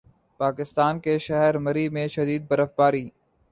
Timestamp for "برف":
2.49-2.73